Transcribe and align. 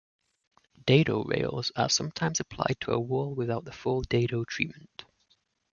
Dado 0.83 1.23
rails 1.25 1.71
are 1.75 1.83
also 1.83 1.87
sometimes 1.95 2.39
applied 2.39 2.77
to 2.81 2.91
a 2.91 2.99
wall 2.99 3.35
without 3.35 3.65
the 3.65 3.71
full 3.71 4.01
dado 4.01 4.43
treatment. 4.45 5.05